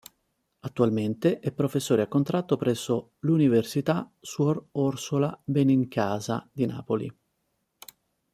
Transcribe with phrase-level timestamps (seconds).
[0.61, 7.15] Attualmente è professore a contratto presso l'Università Suor Orsola Benincasa di Napoli.